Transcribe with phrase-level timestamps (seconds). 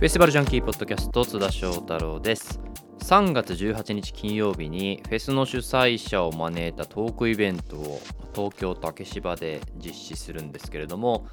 [0.00, 2.58] フェスティバルジャンキーポッドキャスト津田翔太郎です。
[3.00, 8.00] 3月18日金曜日にフェスの主催者を招いたトークイベントを
[8.34, 11.26] 東京竹芝で実施するんですけれども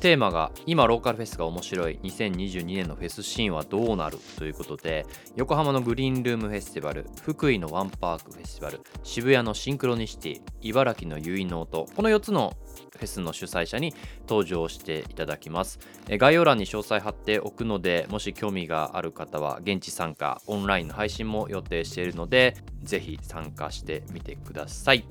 [0.00, 12.52] テーマが今ローカルフェスが面白い2022年のフェスシーンはどうなるということで横浜のグリーンルームフェスティバル福井のワンパークフェスティバル渋谷のシンクロニシティ茨城の結納とこの4つの
[12.96, 13.94] フェスの主催者に
[14.28, 15.78] 登場していただきます。
[16.08, 25.04] 概要欄に詳細貼っておくのでもし興味がある方は現地参加オンラインの配信も予定しているのでぜひ参加してみてください。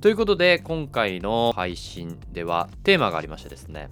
[0.00, 3.90] ということで今回の配信ではテーマがありましてですね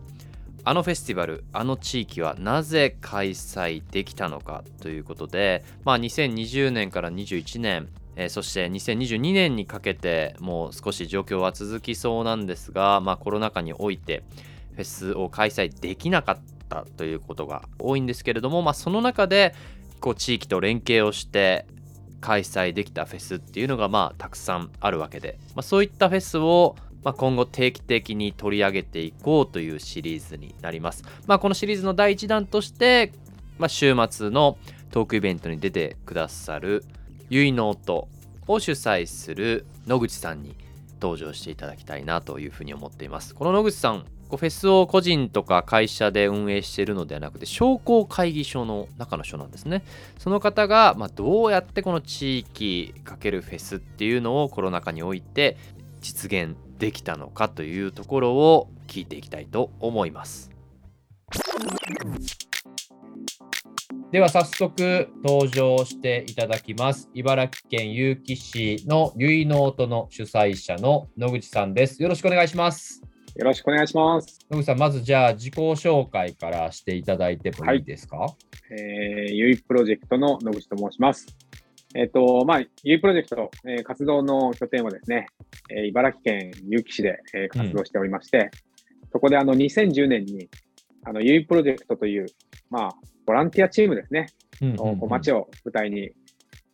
[0.64, 7.88] あのフェスティバルあの地域はなぜ開催できたのかということで、まあ、2020年から21年
[8.18, 14.24] えー、そして2022年にかけてもう少し状況は続きそうなんですが、まあ、コロナ禍において
[14.74, 16.38] フェスを開催できなかっ
[16.68, 19.54] たということが多いんですけれども、まあ、その中で
[20.00, 21.66] こう地域と連携をして
[22.20, 31.04] 開催できたフェスっていうのがまあたくさんあるわけで、まあ、そういったフェスをまあ、今後定期的に取り上げていこうというシリーズになります。
[31.28, 33.12] まあ、このシリーズの第1弾として、
[33.56, 34.58] まあ、週末の
[34.90, 36.84] トークイベントに出てくださる
[37.30, 38.08] 結納と
[38.46, 40.56] を主催する野口さんに
[41.00, 43.34] 登場していただきたいなというふうに思っています。
[43.34, 49.84] この野口さん、フェスを個人とか会社で運営しているのではなくて商工会議所の中の人なんですね。
[50.18, 55.56] その方が、まあ、どうやってこの地域かけるフェスっていうのをコロナ禍において
[56.00, 60.50] 実現できたのかというところを聞いていきたいと思います。
[64.10, 67.10] では早速登場していただきます。
[67.12, 68.40] 茨城県結城
[68.80, 72.02] 市の結納との主催者の野口さんです。
[72.02, 73.02] よろしくお願いします。
[73.36, 74.38] よろしくお願いします。
[74.50, 78.34] 野口さん、まずじゃあ自己紹介からしていただいてもいいですか、はい、
[78.80, 81.26] えー、ゆいプロジェクトの野口と申します。
[81.94, 85.26] えっ、ー、と、まあ、ゆいプロジェクト、えー、活動の拠点はですね、
[85.68, 88.50] えー、茨城県結城市で、えー、活動しておりまして、うん、
[89.12, 90.48] そこであの2010年に
[91.04, 92.26] あの、ゆいプロジェクトという、
[92.70, 92.94] まあ、
[93.28, 94.26] ボランティアチームですね。
[94.62, 96.10] うんうんうん、街を舞台に、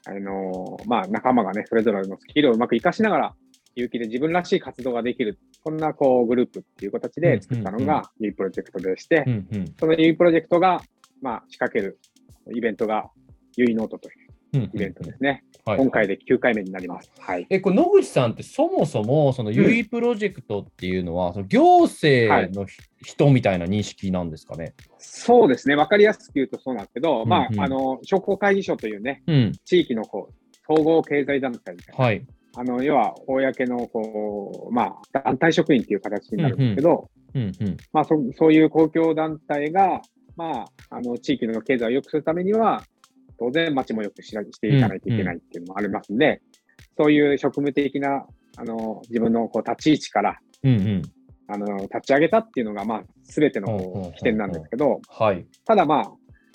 [0.07, 3.35] あのー、まあ、仲間がね、それぞれのスキルをうまく活かしながら、
[3.75, 10.81] 有機で自分らしい活動ができる、こんなこうグループっていう形で作ったのが、ゆいプロジェクトでして、うんうん、そのゆいプロジェクトが、
[11.21, 11.99] まあ、仕掛ける
[12.55, 13.11] イベントが、
[13.57, 14.24] ゆいノートという
[14.59, 15.45] イベントですね。
[15.65, 17.11] はい、今回で9回目になります。
[17.19, 22.67] はい、えこれ野口さんってそもそもそのユイプロジェクトっていうのは、うん、その行政の、
[23.03, 24.75] 人みたいな認識なんですかね？
[24.99, 30.35] そうですね、分かりやすく言うとそうなんですけど、うんうん、まあ、あの商工会議所というね、うん、地域のこう
[30.67, 32.27] 総合経済団体みたいな、はい、
[32.57, 34.83] あの要は公のこう、ま
[35.13, 37.11] あ、団体職員っていう形になるんですけど、
[37.93, 40.01] まあそ、そういう公共団体が、
[40.37, 42.83] まあ、あの地域の経済を良くするためには、
[43.39, 46.39] 当然街もよくししていかないといけないっていうのもありますんで、うんうん、
[46.99, 51.03] そういう職務的なあの自分のこう立ち位置から、うんうん、
[51.49, 56.13] あの立ち上げたっていうのが、まあ、全ての起点なんですけど、はい、ただまあ、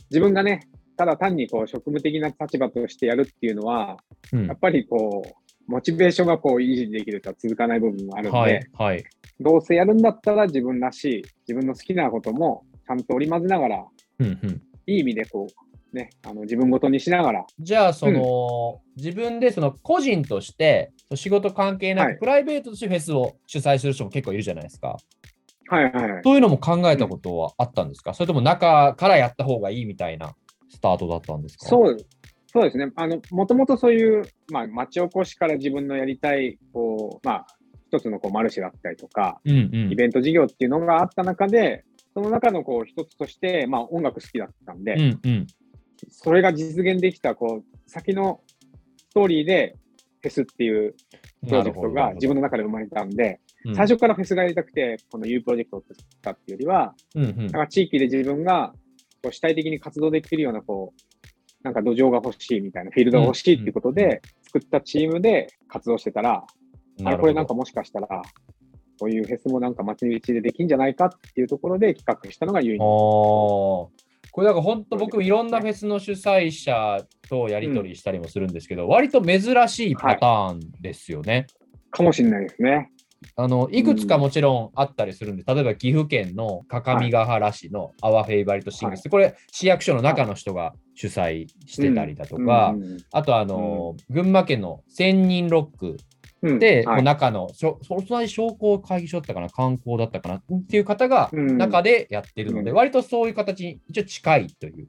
[0.10, 3.98] 自分がね、ただ単にこう職務的な立場としてやるっていうのは、
[4.34, 9.04] うん、やっぱりこう、モチベーションがこう維持できると続かない部分もあるので、はいはい、
[9.40, 13.86] どうせやるんだったら自分らしい、自分の好きなこともちゃんと織り交ぜながら、
[14.20, 17.46] うんうん、いい意味でこうね、あの自分ごとにしながら。
[17.60, 24.98] じゃあ、その、うん、自分でその個人として、仕事関係なく、はい、プライベートとしてフェスを主催する人も結構いるじゃないですか。
[25.68, 30.36] はいはい、はい、そういうのも考えたことはあったんですか、うん、それとも中からやった方がいいみたいな
[30.68, 31.68] スタートだったんですか？
[31.68, 31.98] そう
[32.52, 32.92] そうですね。
[32.96, 37.48] あの、もともとそういう、まあ、町おこしから自分のやりたい、こう、まあ、
[37.92, 41.86] 一つのこうマルシェだったりとか、うんうん、イベント事業っていうのがあった中で、
[42.16, 45.48] その中のこう一つとして、まあ、音楽好きだったんで、うんうん、
[46.10, 48.42] それが実現できた、こう、先の
[48.98, 49.76] ストーリーで
[50.22, 50.96] フェスっていう
[51.48, 58.74] プロジェクトが自分の中で生まれたんで、うん、最初からフェスがやりたくて、この U プロジェクトを作ったっていうよりは、うんうん、なんか地域で自分が
[59.22, 61.02] こう主体的に活動できるような、こう、
[61.64, 66.46] なんか土壌が欲しいみたいな、フィールドが欲しいっていうことで、作ったチームで活動してたら、
[67.04, 68.08] あれ、これなんかもしかしたら、
[69.00, 72.78] こういうフェスもなんか街道でできんじゃないかっていうところで企画したのがユイ
[74.40, 81.34] これだから本当僕いろんなフェスの主催者とやり取りしたりもするんですけど、うん、割と珍しいパターンですよね。
[81.34, 81.46] はい、
[81.92, 82.90] かもしれないですね。
[83.36, 92.74] あのいくつかもちろんあったりするんで、うん、例えば岐阜県の各務原市のアワフェイバリットシングス、はい、これ市役所の中の人が主催してたりだとか、
[93.12, 96.04] あとあの、群馬県の千人ロックで、
[96.42, 104.88] うんはい、中の、そ隣商工会議所だったかな、観光だったかなっていう方が中でやってるので、うん、割とそういう形に一応近いという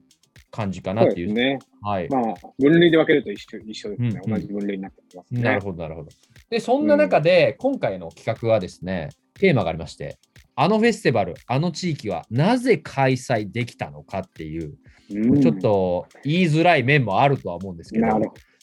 [0.49, 1.33] 感じかなっていう。
[1.33, 1.59] ね。
[1.81, 2.09] はい。
[2.09, 4.39] まあ、分類で分けると一緒一緒ですね、うんうん。
[4.39, 5.41] 同じ分類になってますね。
[5.41, 6.09] なるほど、なるほど。
[6.49, 10.19] で、そんな中で、今回の企画はですね、テーマがありまして、
[10.55, 14.75] あのフェスティバル、あの地域はなぜ開催できたのかっていう、
[15.09, 18.07] うん、ちょっと言いづらい面もあるとは思うんですけど、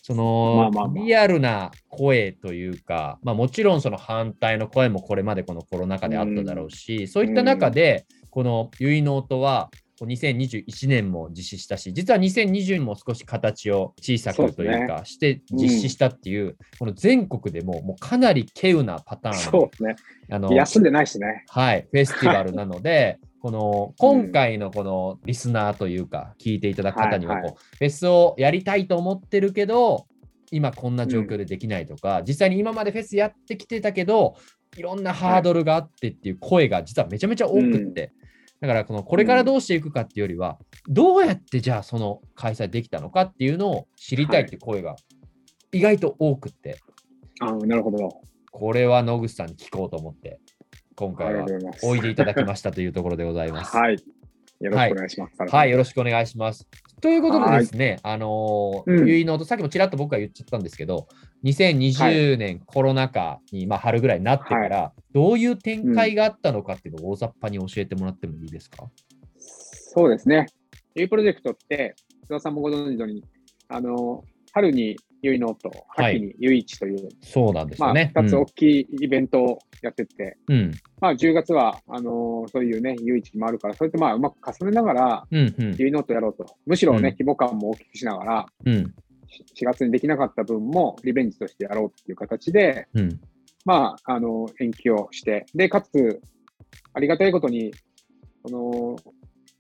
[0.09, 9.69] その、まあまあまあ、リアルな声というか、まあ、もちろんその反対の声もこれまでこのコロナ禍であっただろうし、うん、そういった中で、この結納とは
[10.01, 19.97] 2021年も実施したし、実は2020年も少し形を小さくというか、して実施したっていう、この全国でももうかなり稀有なパターンそうですね。
[20.31, 21.45] あの休んでないしね。
[21.49, 30.07] はい、フェスティバルなので、 この今回のこのリスナーというか、聞いていただく方にはこう、フェスをやりたいと思ってるけど、
[30.51, 34.35] 今こんな状況でできないとか、実際に今までフェスやってきてたけど、
[34.77, 38.13] いろんなハードルがあってっていう声が実はめちゃめちゃ多くって、
[38.61, 40.59] だからこのこれからどうしていくかっていうよりは、
[40.89, 44.97] どうやってじゃあその開催できたのかっていうのを知りたいって声が
[45.71, 46.81] 意外と多くて、
[47.39, 48.21] はい、あなるほど。
[48.51, 50.41] これは野口さんに聞こうと思って、
[50.99, 51.47] 今回は
[51.85, 53.77] おいでいただきましたというところでございます。
[53.77, 54.03] はい。
[54.59, 55.39] よろしくお願いします。
[55.39, 56.67] はい、はい、よろしくお願いします。
[57.01, 61.07] ということでですね、あのー、結納とさっきもちらっと僕が言っちゃったんですけど、
[61.45, 68.91] 2020年コロナ禍に、まあ、春ぐらいになってから、はい、どういう展開があったのかっていうのを大雑把に教えてもらってもいいですか、
[69.39, 70.47] そうですね。
[70.97, 73.25] U プロジェクトって、津田さんもご存知のように、
[73.69, 78.13] あの、春に結納と、秋に結一という、はい、そうなんですよね。
[78.15, 86.47] まあ、2つ大きいイベントをやってて、うん、まあ、10月は、あのー、そういうね、結一もあるから、それとまあ、うまく重ねながら、結納とやろうと。
[86.67, 88.95] むしろね、規模感も大きくしながら、うん、
[89.57, 93.21] 4月にできなかった分もリベンジとしてやろうっていう形で、うん、
[93.65, 96.21] まあ、あの、延期をして、で、かつ、
[96.95, 97.73] ありがたいことに、
[98.43, 99.15] この、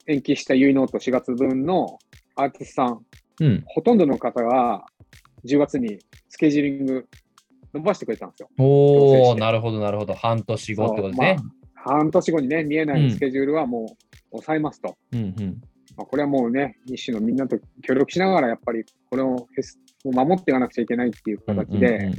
[0.06, 1.98] 延期した結納と4月分の
[2.34, 3.04] アーティストさん、
[3.40, 4.86] うん、ほとんどの方が
[5.44, 5.98] 10月に
[6.28, 7.08] スケジューリング
[7.74, 8.48] 伸ばしてくれたんですよ。
[8.58, 10.14] おおなるほど、なるほど。
[10.14, 11.42] 半年後ってことですね、ま
[11.84, 11.98] あ。
[11.98, 13.86] 半年後にね、見えないスケジュールはもう
[14.30, 14.96] 抑えますと。
[15.12, 15.60] うんうん
[15.96, 22.12] まあ、これはもうね、日種のみんなと協力しながら、やっぱりこれをフェスを守っていかなくちゃいけないっていう形で、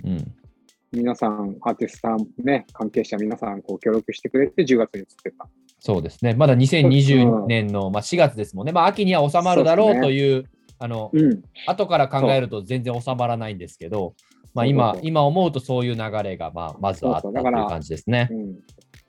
[0.91, 5.47] 皆さん、アーティストさん、ね、関係者皆さんこう協力してくれて10月に移ってた。
[5.79, 6.33] そうですね。
[6.33, 8.73] まだ2020年の、まあ、4月ですもんね。
[8.73, 10.45] まあ、秋には収まるだろうという、
[10.79, 14.15] あの、うん、後から考えると全然収まらないんですけど、
[14.53, 18.29] まあ今、今思うとそういう流れが、まあ、まずはあったという感じですね。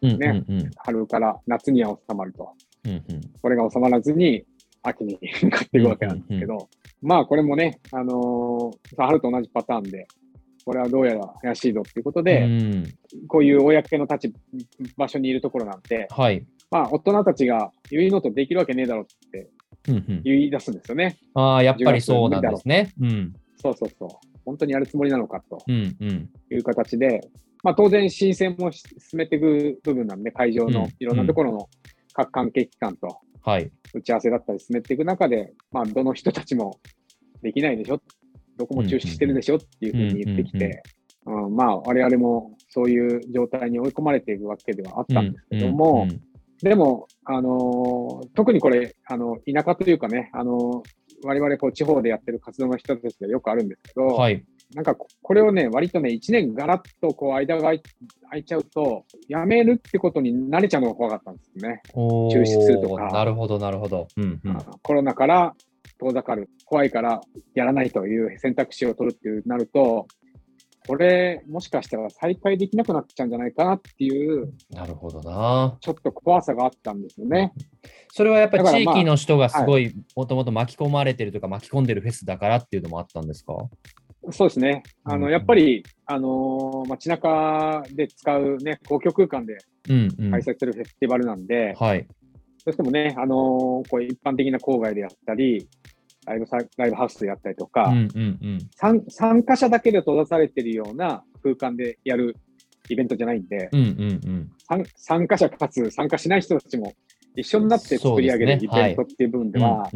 [0.03, 0.45] ね、
[0.79, 2.53] 春から夏には収まると。
[2.85, 3.05] うんうん、
[3.43, 4.45] これが収まらずに、
[4.83, 6.69] 秋に向かっていくわけなんですけど、
[7.03, 10.07] まあこれもね、あのー、春と同じパターンで、
[10.65, 12.85] これはどうやら怪しいぞっていうことで、うん、
[13.29, 14.33] こういう公の立
[14.97, 19.51] 場所にいるところなんで、はい、まあ大人たちが言いのとできるわけねえだろうって
[19.85, 21.19] 言い出すんですよね。
[21.35, 22.93] うんうん、ああ、やっぱりそうなんですね。
[23.01, 24.09] うん、そうそうそう。
[24.45, 25.63] 本当にやるつもりなのかと。
[25.71, 27.15] いう形で、うん。
[27.15, 27.21] うん、
[27.63, 31.69] まあ、当然申請も進めていく部分なんで、会場のいろんなところの
[32.13, 33.21] 各関係機関と
[33.95, 36.79] 打ち合わせだったり進めていく中で、まあ、どの人たちも
[37.43, 38.01] できないでしょ、
[38.57, 40.83] どこも中止してるでしょっていうふうに言ってきて、
[41.25, 46.09] まあ、我々もそういう状態に追い込まれているわけではあったんですけども、
[46.63, 54.43] でも、あのー、特にこれ、あの、田舎というかね、あのー、我々こう地方でやってる活動の人たちでよくあるんですけど、はい、
[54.75, 57.75] なんかこれをね、割とね、1年ガラッとこう間が空
[58.37, 61.83] いちゃうと、やめるってことに慣れちゃうのが怖かったんですよね。
[61.95, 63.09] 中止するとか。
[63.09, 64.59] なるほど、なるほど、うんうん。
[64.83, 65.55] コロナから
[65.99, 67.21] 遠ざかる、怖いから
[67.55, 70.07] やらないという選択肢を取るっていうなると、
[70.87, 75.77] これ、もしかしたら再開できなくなっちゃうんじゃないかなっていう、なるほどな。
[75.81, 77.53] ちょっと怖さがあったんですよね。
[78.13, 83.55] それはやっぱり地域の人がすごい、もともと巻き込まれてるとか、巻き込んでるフェスだからっていうのもあったんですか？
[84.33, 84.83] そうですね。
[85.05, 92.03] あの、うん、やっぱり、あのー、街中で使うね、公共空間で開催するフェスティバルなんで、うんうん、はい。
[92.03, 92.07] ど
[92.67, 95.69] うしてもね、あのー、こう一般的な郊外でやったり、
[96.27, 96.47] ライブ
[96.77, 98.69] ライブハウスでやったりとか、うんうんうん、
[99.09, 102.37] 参加者だけで閉ざされてるような空間でやる
[102.89, 104.21] イベントじゃないんで、うんうん
[104.71, 106.95] うん、参加者かつ参加しない人たちも
[107.37, 109.89] 一緒になって作り上げるイベントっていう部分では、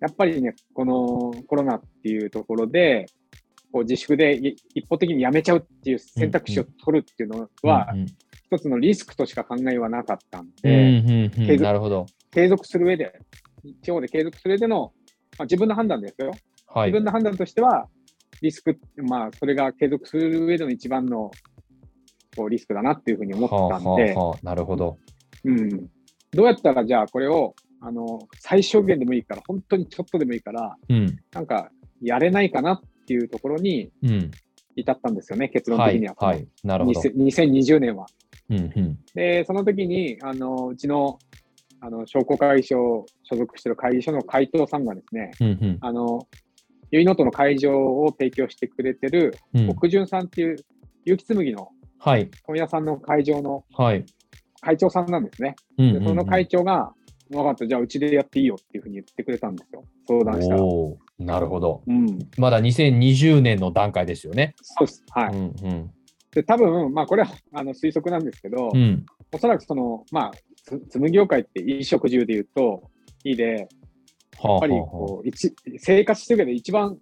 [0.00, 3.06] やっぱりね、このコロナっていうところで、
[3.72, 4.34] こう自粛で
[4.74, 7.88] 一方的にやめちゃうっていう選択肢を取るっていうのは、
[8.46, 10.70] 一つのリスクとしか考えはなかったんで、
[12.30, 13.20] 継続する上で、
[13.82, 14.92] 地方で継続する上での
[15.38, 16.32] まあ、自分の判断ですよ。
[16.66, 17.88] はい、自分の判断としては、
[18.42, 21.30] リスク、まあ、それが継続する上での一番の
[22.36, 24.98] こうリスクだなっていうふうに思ったんで、はあはあはあ、なるほど。
[25.44, 25.68] うん。
[26.32, 31.70] どうやったら、じゃあ、これをあの、最小限でもいいから、本当にちょっとでもいいから、うん、なんか、
[32.02, 33.90] やれないかなっていうところに、
[34.76, 36.14] 至ったんですよね、結論的には。
[36.18, 37.00] はい、はい、なるほど。
[37.00, 38.06] 2020年は。
[38.50, 41.18] うんうん、で、その時に、あの、うちの、
[41.80, 46.26] あの、商工会議所所属している会議所の会頭さんがですね、うんうん、あの、
[46.90, 49.36] 結納との会場を提供してくれてる、
[49.68, 50.56] 奥順さんっていう、
[51.04, 53.64] 結城紬の問屋さんの会場の
[54.60, 55.54] 会長さんなんですね。
[55.76, 56.92] はいでその会長が、
[57.30, 60.62] 分かった、じゃあうちでやっていいよっていうふうに言ってくれたんですよ、相談したら。
[61.18, 62.18] なるほど、うん。
[62.38, 64.54] まだ2020年の段階ですよね。
[64.62, 65.04] そうです。
[65.10, 65.34] はい。
[65.34, 65.90] うんうん、
[66.30, 70.30] で多分まあこれはあの推測なんですけど、うん、おそらくその、まあ、
[70.88, 72.82] 紬業界って衣食住で言うと、
[73.24, 73.68] いいで、
[74.42, 76.98] やっぱりこう、一生活してるけど一番、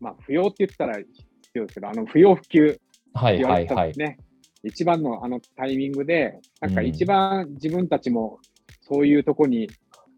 [0.00, 1.08] まあ、不要って言ったら必
[1.54, 2.78] 要ですけど、あの不要不急
[3.14, 3.92] はいはいはい。
[3.96, 4.18] ね、
[4.62, 8.38] 一番のあのタイミングで、なんか一番自分たちも
[8.82, 9.68] そういうとこに、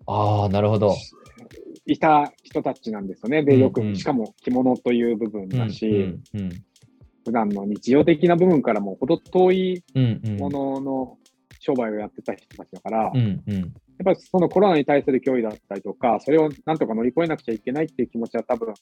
[0.06, 0.94] ああ、なるほど。
[1.84, 3.44] いた人たちなんですよね。
[3.44, 6.18] で、よく、しかも着物という部分だし、
[7.24, 9.84] 普段の日常的な部分からもほど遠い
[10.38, 11.18] ものの
[11.66, 13.68] 商売をやってた人たちだから、うんうん、やっ
[14.04, 18.72] ぱりそのコロナに対する脅威だったりとか、それをなんとか乗り越えなくちゃいけないっていう気持ちは多分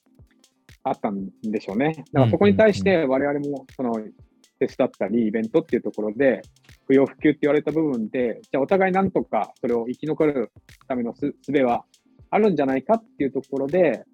[0.83, 2.05] あったんでしょうね。
[2.12, 6.43] だからそこに対して我々もそのフェスだったりイベントっていうところで、
[6.87, 10.53] 不要不急って言われた部分で、じゃあお互いなんとかそれを生き残る
[10.87, 11.85] ためのすべは
[12.31, 14.05] あるんじゃないかっていうところで、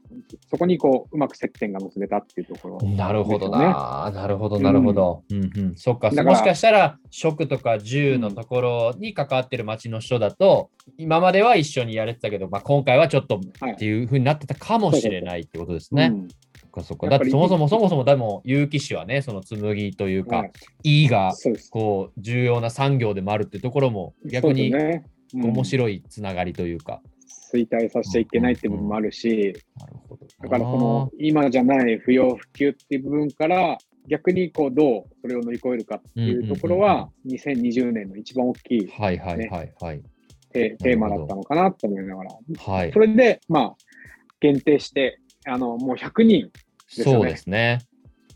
[0.50, 5.25] そこにこううまく接点が結べたっていうところ、ね、なるほどな、なるほど、なるほど。
[5.31, 5.50] うん、うん。
[5.59, 13.40] うんそっか、もしかしたら食とか銃のところに関わってる町の人だと、うん、今までは一緒にやれてたけど、まあ、今回はちょっと
[13.73, 16.02] っていうふうになってたかもしれないってことですね。
[16.02, 16.12] はい。
[16.71, 17.09] かそっか。
[17.09, 20.47] だってそもそもそもそもでも結城市はね、その紬というか、は
[20.83, 21.33] い、いが
[21.71, 24.73] こう重要な産業でもあるっていうところも逆に
[25.35, 27.02] 面白いつながりというか。
[27.52, 29.54] 衰退させちゃいけないっていう部分もあるし、
[30.40, 33.78] だからこの今じゃない不要不急っていう部分から
[34.09, 40.02] 逆にこうどうそれを乗り越えるかっていうところは、2020年の一番大きい、ね、はいはいはいはい、
[40.52, 43.76] テーマだったのかなと思いながら、はい、それでまあ
[44.40, 46.52] 限定してあのもう100人で
[46.90, 47.04] すね。
[47.04, 47.78] そうですね。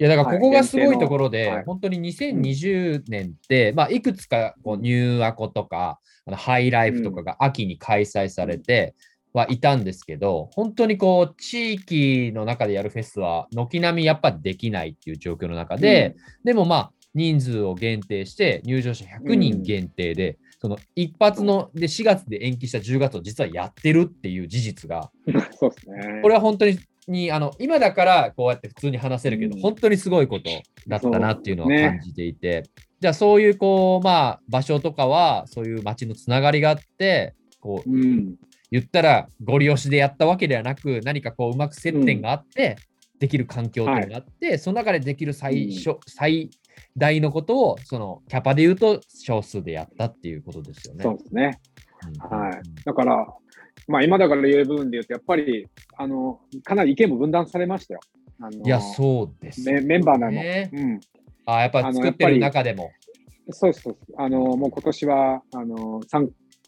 [0.05, 8.95] いやだからここがすごいところで、はい、本当に2020年って、まあ、いくつかこうニューアコとかあのハイライフとかが秋に開催されて
[9.33, 25.11] はいたんですけど、本当にこう地域の中でやるフェスは軒並みやっぱできないっていう状況の中で、うん、でもまあ人数を限定して入場者100人限定で、うん、その一発ので4月で延期した10月を実はやってるっていう事実が、
[25.59, 30.51] そうですね、これは本当ににあの今だからこうやって普通に話せるけど、うん、本当にすごいこと
[30.89, 32.63] だったなっていうのを感じていて、ね、
[33.01, 38.35] じゃあそういうこう、まあ、場所とかはそういう街のつながりがあってこう、うん、
[38.71, 42.77] 言ったらゴリ押しでやったわけではなく何かこううまく接点があって、
[43.19, 46.51] できる環境というのがあって、はい、その中でできる最初、最
[46.97, 51.05] 大のことをそのキャパで言うと少数でやったっていうことですよね。
[51.05, 51.61] そうですね。
[52.19, 52.85] はい。
[52.85, 53.27] だから、
[53.89, 58.01] まあ今だから言える部分で言うと、やっぱり、あの、かなり意見も分断されましたよ。
[58.41, 60.41] あのいや、そうです、ね、メンバーなの。
[60.41, 61.01] うん。
[61.47, 62.91] あやっぱ作ってる中でも。
[63.51, 64.13] そうです、そうです。
[64.17, 66.01] あの、もう今年は、あの、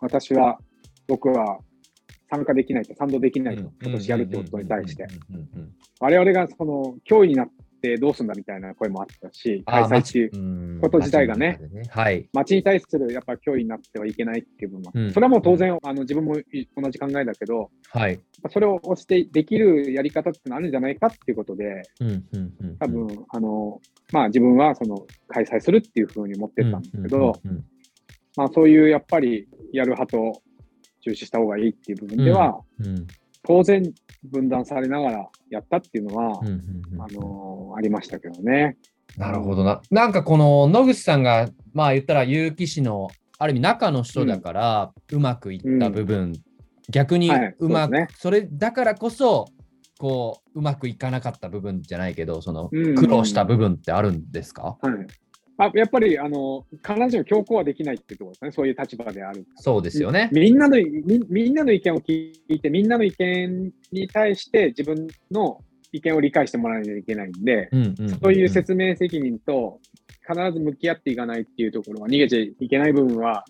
[0.01, 0.59] 私は、
[1.09, 1.59] 僕は
[2.31, 5.07] 参加できないと、賛同できないと、今年やるってことに対して、
[6.01, 7.49] 我々がその脅威になっ
[7.81, 10.25] てどうすんだみたいな声もあったし、開催ってい
[10.77, 11.83] うこと自体がね、ね。
[11.89, 21.83] はい、町に対するやっぱ脅威になってはいけないっていう部分も、それはもう当然、あの自分も同じ考えだけど、はい、それを押してできるやり方ってのあるんじゃないかっていうことで、
[22.79, 23.81] 多分あの、
[24.13, 27.41] まあ、自分はその開催するっていうふうに思ってたんですけど、
[28.37, 30.43] まあ、そういうやっぱりやる派と
[31.03, 33.07] 重視した方がいいっていう部分では、うんうん、
[33.43, 33.83] 当然
[34.25, 36.55] 分断されながらやったっていうのは、うんうん
[36.95, 38.77] うん、あのー、ありましたけどね。
[39.17, 39.81] なるほどな。
[39.91, 43.09] なんかこの野口さんが、まあ言ったら結城市の
[43.39, 46.33] ある意味中の人だから、うまくいった部分、うん、
[46.91, 49.47] 逆にうまく、はいそね、それだからこそ、
[49.99, 55.07] こう、うまくいかなかった部分じゃないけど、その苦労した部分ってあるんですか、うんうん、はい、
[55.59, 59.47] あやっぱりあの必ずしも強行はできないっていうところですね、そういう立場である。
[59.57, 60.29] そうですよね。
[60.33, 65.61] みんなのみみんなの意見を聞いて、みんなの意見に対して自分の
[65.93, 67.71] 意見を理解してもらわないといけないんで、
[68.21, 69.81] そういう説明責任と
[70.29, 73.45] 必ず向き合っていかないっていうところは逃げちゃいけない部分は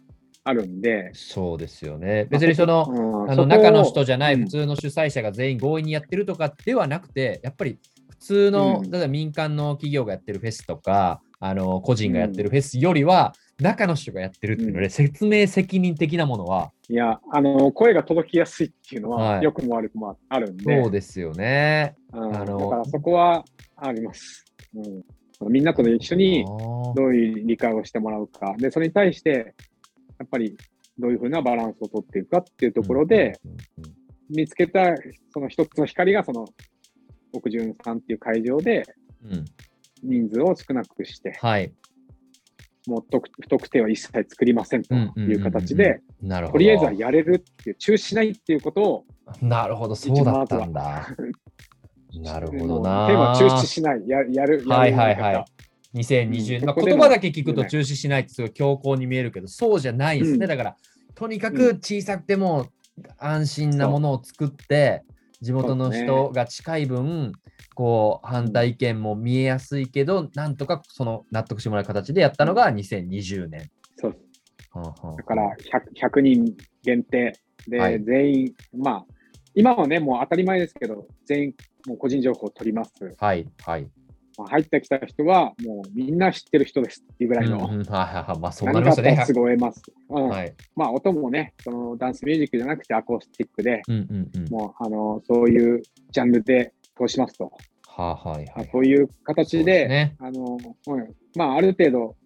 [0.44, 1.10] あるんで。
[1.12, 2.26] そうですよね。
[2.30, 7.78] 別にその、うん、あの中の人じゃない普通の主催者が全員強引にやってるとかではなくて、やっぱり
[8.10, 16.72] 普通の、うん、例えば民間の企業がやってるフェスとか、あの個人がやってるフェスよりは、中の人がやってるっていうので、うん、説明責任的なものは。
[16.88, 20.82] いや、あの、声が届きやすいっていうのは、良、はい、くも悪くもあるんで。
[20.82, 21.96] そうですよね。
[22.12, 23.44] あのだからそこは
[23.76, 24.44] あります。
[25.40, 26.44] うん、みんなと一緒に
[26.94, 28.54] どういう理解をしてもらうか。
[28.58, 29.54] で、それに対して、
[30.18, 30.56] やっぱり
[30.98, 33.38] どういうふうなバランスをとっていくかっていうところで、
[34.28, 34.94] 見つけた
[35.32, 36.46] その一つの光がその
[37.32, 38.84] 奥順さんっていう会場で
[40.02, 41.72] 人数を少なくして、はい、
[42.86, 43.04] もう
[43.40, 46.00] 不特定は一切作りませんという形で、
[46.50, 49.04] とりあえずはやれるっていう、中止しないっていうことを、
[49.42, 51.08] なるほど、そうだったんだ。
[52.14, 53.06] なるほどな。
[53.08, 54.64] テーマは中止しない、ややる。
[54.66, 55.44] はいはいはい。
[55.94, 60.38] 2020、うん、まあ、言葉だけ聞くと中止しないってすごい強硬に見えるけど、そうじゃないですね。
[60.44, 60.76] うん、だから、
[61.14, 62.68] とにかく小さくても
[63.18, 65.02] 安心なものを作って、
[65.46, 67.30] 地元の人が近い分、
[67.76, 73.70] こう反対意見も見えやすいけど、なんとかその納得してもらう形でやったのが2020年。
[73.94, 74.26] そうです。
[75.16, 75.42] だから
[76.02, 77.32] 100, 100人限定
[77.68, 79.06] で、はい、全員、まあ、
[79.54, 81.54] 今はね、もう当たり前ですけど、全員
[81.86, 82.90] もう個人情報を取ります。
[83.18, 83.88] はい、はい。
[84.38, 89.22] まあ、入ってきた人は、もうみんな知ってる人ですっていうぐらいの、うんうん、はいはいまあ、そうなりますね。
[89.26, 89.82] すごえます。
[90.08, 97.52] うん、はい、まあ、音もね、そのダンスミュージックじゃなくてアコースティックで、うんうんうん、もう、あの、そういうジャンルで通しますと。
[97.86, 98.68] はあ、はいはい。
[98.70, 102.16] そういう形で、ね、あの、うん、まあ、ある程度、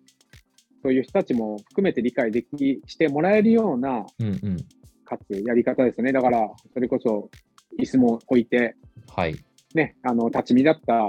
[0.83, 4.57] そういう人たちも含めて理解できしてもらえるような、うんうん、
[5.05, 6.13] かつやり方ですね。
[6.13, 7.31] だから、それこそ、
[7.79, 8.75] 椅子も置いて、
[9.15, 9.37] はい。
[9.75, 11.07] ね、あの、立ち見だったゆ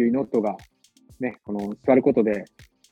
[0.00, 0.56] いノートが、
[1.20, 2.44] ね、この座ることで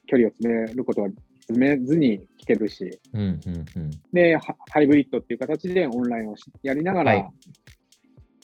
[0.06, 1.08] 距離を詰めることは
[1.46, 4.38] 詰めずに聞けるし、うんうんうん、で、
[4.70, 7.28] ハイブリッドっていう形でオンラインをやりながら、はい、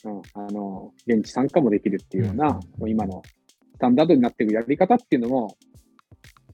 [0.05, 3.23] うん、あの、現地参加もできるっていうような、うんうん、今の
[3.75, 5.57] スタンダードになっているやり方っていうのも、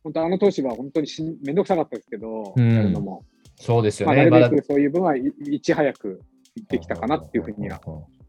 [0.04, 3.26] 本当あの当時は本当にしめんどくさかったですけど、うん、やるのも。
[3.60, 4.30] そうですよね。
[4.30, 6.22] まあ、なるべくそういう分はいち早く
[6.70, 7.82] できたかなっていうふうには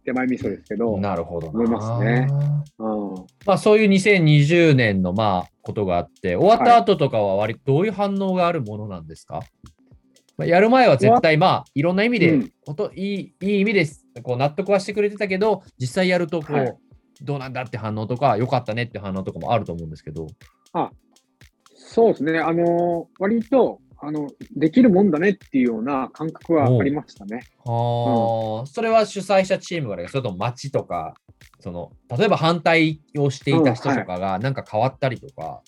[0.08, 2.26] 手前味噌ですけど、なるほど思いますね。
[2.78, 9.42] うんまあ、そういう2020年のまあことがあって、終わった後とかは割とどういう反応があるものなんですか、
[10.38, 12.52] まあ、やる前は絶対、まあ、いろんな意味で、うん、
[12.94, 14.06] いいいい意味です。
[14.22, 16.76] こう納得はしてくれてたけど、実際やるとこう、はい、
[17.20, 20.26] どうなんだって反応とか、良かったねって反応とかもあると思うんですけど。
[20.72, 20.90] あ
[21.74, 27.42] そうですね、あのー、割とあの、できるもんだねっていうような感覚はありましたね。
[27.64, 31.14] はあ、うん、それは主催者チームがそれとも町とか、
[31.60, 35.62] その、例えば反対をしていた人とかがなんか変わったりとか。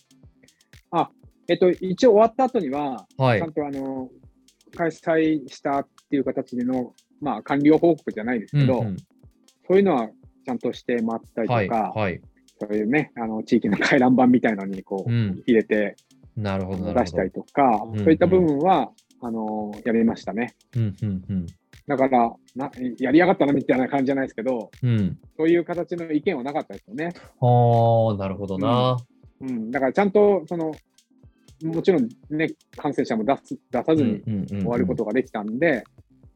[0.93, 1.11] うんはい、あ、
[1.49, 4.09] えっと、一応終わった後には、はい、ちゃんとあの、
[4.77, 8.97] 開催したっていう形での、まあ、完了報告じゃないですけど、うんうん、
[9.66, 10.09] そういうのは
[10.45, 12.21] ちゃんとして回ったりとか、はいはい、
[12.61, 15.97] そういうね、あの、地域の回覧板みたいなのにこう、入れて、
[16.40, 18.90] なるほど出したりとか、うんうん、そういった部分は、
[19.22, 20.55] あのー、やりましたね。
[20.74, 21.24] うんうん。
[21.29, 21.46] うん、
[21.87, 27.12] だからな、やりやがったなみたいな感じじゃないですけど、うん、そういう形の意見はなかったですよね。
[27.40, 28.96] ああ、なるほどな、
[29.40, 29.48] うん。
[29.48, 30.72] うん、だからちゃんと、その、
[31.62, 35.85] もちろんね、感染者も出す出さずに終わることができたんで、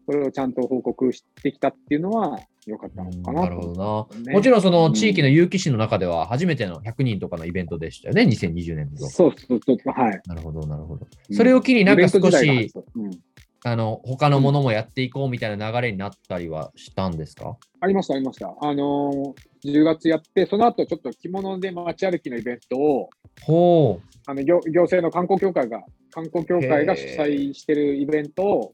[0.04, 2.38] それをちゃんと報告してきたっていうのは、
[2.70, 9.06] 良かったのかな、なるほどな、ね、もちろんその地域の有機市の中では初めての100人とかのイベントでしたよね、2020年度。
[9.08, 10.20] そうそうそう、はい。
[10.26, 11.06] なるほど、なるほど。
[11.32, 13.10] それを機になんか少し、うん、
[13.64, 18.54] あの他のものもやっていこうみたいな流れになったりはしたんですか、ありました、ありました。
[18.60, 23.08] あのー、10月やって、その後ちょっと着物で街歩きのイベントを、
[23.42, 28.72] ほうあの行行政の観光協会が、観光協会が主催してるイベントを、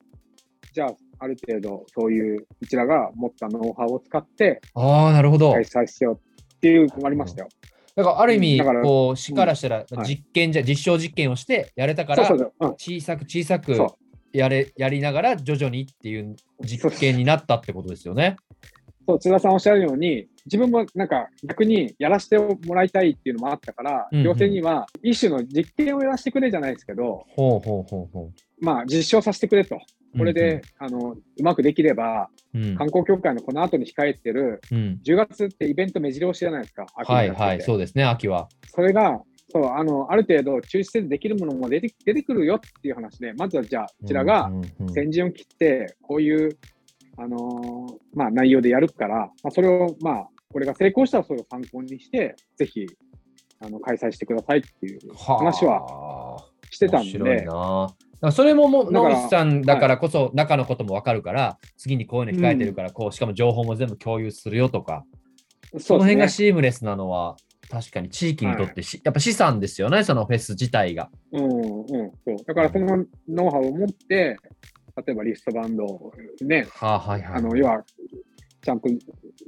[0.72, 6.20] じゃあ、ある程度そういううちらが持ったノウハウを使ってああなるほど開催しよう
[6.54, 7.48] っていうのもありましたよ。
[7.96, 12.24] だからある意味、こう市からしたら実験じゃ、実証実験をしてやれたから、
[12.78, 13.76] 小さく小さく
[14.32, 18.36] やれやりながら徐々にっていう実験になったってことですよね。
[19.06, 29.80] そう津田さんおっしゃるように自分もなんか逆にやらせてもらいたいっていうのもあったから、行政には一種の実験をやらせてくれじゃないですけど、ほうほうほうほうまあ実証させてくれと。
[30.16, 38.48] これで、うんうん、あのうまくできれば、うん、観光協会のこの後に控えてる、うん、10月ってイベント目白押しじゃないですか、はいはい、そうですね、秋は。
[38.66, 39.20] それが
[39.52, 44.50] そうあのある程度中止せずできるものも出て出てくるよっていう話で、まずはじゃあ、こちらが
[44.94, 46.56] 先陣を切って、こういう、
[47.16, 52.86] あのー、まあ、内容でやるから、まあ、それを、まあ、これが成功したらそれを参考にして、ぜひ
[53.60, 56.36] あの開催してくださいっていう話は
[56.70, 57.46] してたんで。
[58.32, 65.06] それももう野口さんだからこそ中のことも分かるから、はい、次にこういうの控えてるから、こうしかも情報も全部共有するよとか、
[65.78, 67.36] その辺がシームレスなのは
[67.70, 71.08] 確かに地域にとってし、はい、やっぱ資産ですよね、そのフェス自体が。
[71.32, 72.36] うんうん、そう。
[72.46, 74.36] だからそのノウハウを持って、
[75.06, 77.84] 例えばリストバンドね、はあはいはい、あの要は
[78.62, 78.90] ちゃんと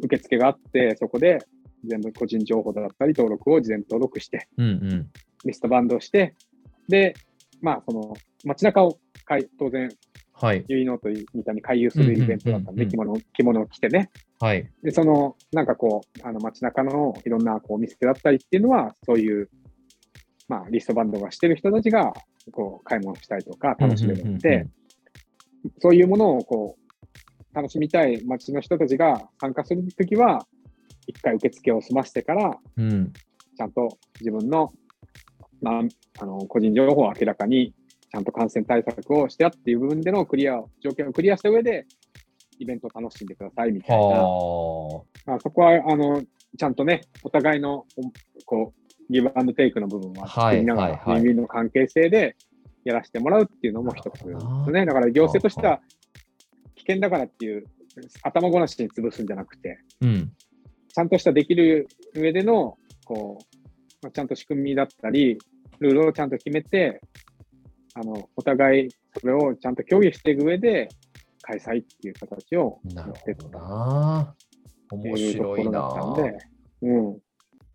[0.02, 1.40] 受付があって、そこで
[1.84, 5.10] 全部個人情報だったり登録を事前登録して、うんうん、
[5.44, 6.34] リストバンドをして、
[6.88, 7.14] で、
[7.60, 8.14] まあ、その
[8.44, 8.98] 街中を
[9.58, 9.88] 当然
[10.42, 10.64] はい。
[10.68, 14.10] 結納とみたいに回遊するイベントだったんで、着物、着物を着てね。
[14.40, 14.68] はい。
[14.82, 19.48] で、その、なんかこう、あの街中のいろんなこうお店だったりっていうのは、そういう、
[20.48, 22.12] まあ、リストバンドがしてる人たちが、
[22.50, 24.66] こう、買い物したりとか楽しめるので、
[25.78, 30.44] そういうものをこう、楽しみたい街の人たちが参加するときは、
[31.06, 33.12] 一回受付を済ませてから、うん、
[33.56, 34.72] ちゃんと自分の、
[35.62, 35.82] まあ、
[36.20, 37.72] あの個人情報を明らかに
[38.12, 41.86] ちゃんと感染対策をしてあっていう部分でのクリア、条件をクリアした上で、
[42.58, 44.04] イベントを楽しんでくださいみたいな。
[44.04, 46.22] まあ、そこは、あの、
[46.58, 47.86] ちゃんとね、お互いの、
[48.44, 52.36] こう、ギブアンドテイクの部分は作りながら、はいはい、の関係性で
[52.84, 54.84] やらせてもらうっていうのも一つですね。
[54.84, 55.80] だから行政としては、
[56.74, 57.66] 危険だからっていう、
[58.22, 60.32] 頭ごなしに潰すんじゃなくて、うん、
[60.94, 63.58] ちゃんとしたできる上での、こう、
[64.02, 65.38] まあ、ちゃんと仕組みだったり、
[65.80, 67.00] ルールをちゃんと決めて、
[67.94, 70.88] あの、お互いそれをちゃんと協議していく上で、
[71.42, 74.34] 開催っていう形をなるほどな。
[74.90, 76.14] 面白いな。
[76.82, 77.18] うん、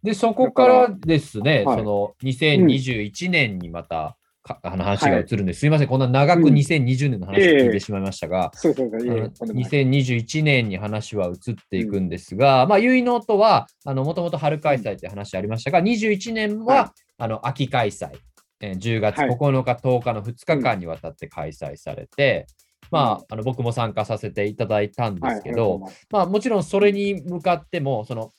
[0.04, 4.18] で、そこからですね、はい、その2021年にまた、
[4.64, 18.12] うん、 話が移るんです、はい、すみません、こんな長く2020年の話を聞いてしまいましたが、2021年に話は移っていくんですが、うん、まあ、結納とは、もともと春開催という話ありましたが、21年は、はい、あの秋開催。
[18.60, 22.48] え10月9日、10日の2日間にわたって開催されて、
[22.92, 28.32] まあ、あの僕も参加させていただいたんですけど、まあ、もちろんそれに向かっても、その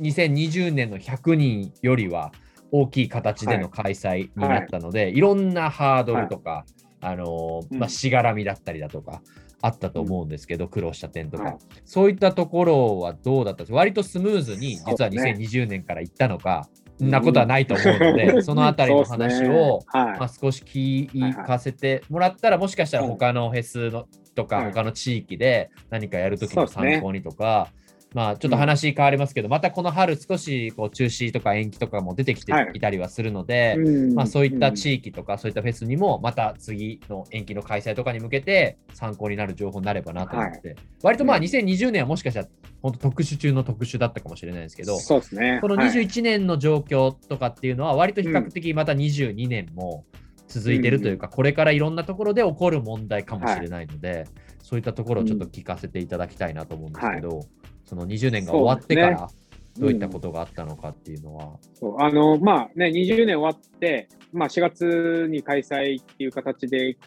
[0.00, 2.32] 2020年の100人よりは
[2.76, 5.20] 大きい形での開催になったので、い。
[5.20, 6.66] ろんなハードルとか、
[7.00, 9.22] あのまあ、しがらみだったりだとか、
[9.62, 13.62] あったと思うんですけど、苦労した点とか、そういったところはどうだった？
[13.62, 27.68] んですか割とスムーズに実は2020年から行ったのか、なことはないと思うので、 そのあたりの話を、まあ、少し聞かせてもらったら、もしかしたら他のフェスのとか、他の地域で何かやるときの参考にとか、
[28.14, 32.80] まあ、ちょっと話変わりますけど、うん、またこの春少しこう中止とか延期とかも出てきてい。
[32.84, 42.48] たりはするので、はい、まあ、そういった地域とか、そういったフェスにもまた次の延期の開催とかに向けて参考になる情報になればなと思って、はい、割とまあ2020年はもしかしたら
[42.82, 50.04] 本当特殊中の特殊だったかもしれないですけど、そうですね、この21年の状況とかっていうのは割と比較的また22年も
[50.46, 54.26] 続いてるというか、これからいろんなところで起こる問題かもしれないので、
[54.62, 57.40] そういったところをちょっと聞かせていただきたいなと思うんですけど。
[57.84, 59.28] その20年が終わってから、
[59.78, 61.56] どういったことがあったのかっていうのは。
[61.74, 61.96] そう。
[62.00, 66.98] あのまあね、20年終わって、まあ、4月に開催っていう形でいく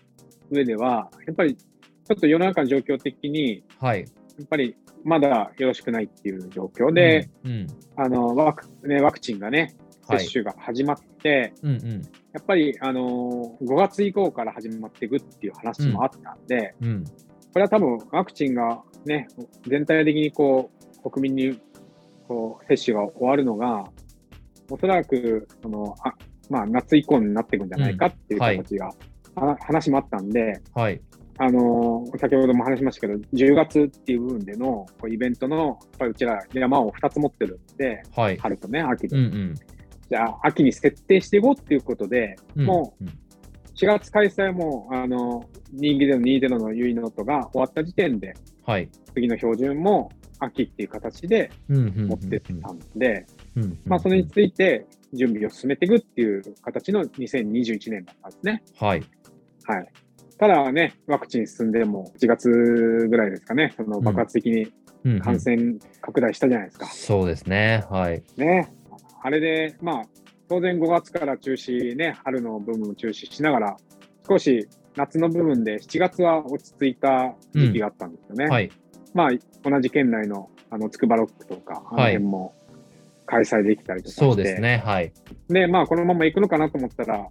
[0.52, 4.06] 上では、やっぱりちょっと世の中の状況的に、はい、や
[4.44, 9.76] っぱりまだよろしくないっていう状況で、うんうん、あのワクね、ワクチンがね、
[10.10, 12.02] 接種が始まって、はいうんうん、
[12.34, 17.12] やっぱり、あの5月以降から始まっていくっていう話もあったんで、うんうん、こ
[17.56, 19.28] れは多分ワクチンがね、
[19.66, 20.70] 全体的にこ
[21.04, 21.60] う、国民に
[22.28, 23.86] こう接種が終わるのが、
[24.70, 26.14] おそらく、その、あ
[26.50, 28.92] まあ、夏以降になっていくんじゃないかっていう形が、
[29.36, 31.00] うんはい、話もあったんで、はい、
[31.38, 39.18] あの先ほども話しましたけど、10月っていう部分でのこうイベントの、やっぱりうちら山を2つ持ってるんで、はい、春とね、秋で。
[39.18, 39.56] うんうん、
[40.10, 43.04] じゃあ、秋に設定していこうっていうことで、うん、もう、
[43.76, 48.34] 4月開催も、あの、2での2でののユイノートが終わった時点で、
[48.68, 53.26] はい、次の標準も秋っていう形で持ってたんで、
[53.86, 58.64] まあ、それについて準備を進めていくっていう形の2021年だったんですね。
[58.78, 59.04] はい。
[59.64, 59.88] はい。
[60.38, 64.68] ただね、ワクチン進んでも1月ぐらいですかね、その爆発的に
[65.22, 66.86] 感染拡大したじゃないですか。
[66.86, 67.86] うんうん、そうですね。
[67.90, 68.22] はい。
[68.36, 68.70] ね。
[69.24, 70.04] あれで、まあ、
[70.50, 73.78] 当然5月から中止ね、春の部分を中止しながら、
[74.28, 78.46] 少し夏の部分で7月は落ち着いた時期があったんですよね。
[78.46, 78.72] うんはい、
[79.14, 82.54] まあ、同じ県内のあの筑波ロックとか、あの辺も
[83.26, 84.82] 開催できたりとかして、そうですね。
[84.84, 85.14] はい。
[85.48, 87.26] で、まあ、このまま行くのかなと思ったら、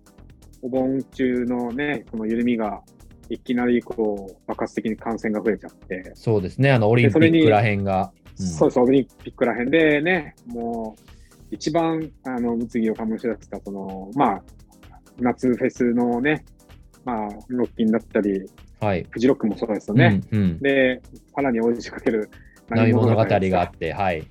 [0.63, 2.81] お盆中のね、この緩みが
[3.29, 6.13] いきなりこう爆発的に感染が増えちゃって。
[6.15, 8.13] そうですね、あのオリンピックらへんが。
[8.39, 11.03] うん、そうそう、オリンピックらへんでね、もう
[11.51, 14.43] 一番あの物議を醸し出した、その、まあ、
[15.19, 16.45] 夏フェスのね、
[17.07, 20.21] まあ、ロッキンだったり、はい、フジロックもそうですよね。
[20.33, 21.01] うんうん、で、
[21.33, 22.29] さらに追い仕掛ける
[22.69, 24.27] 波物語があって、はい。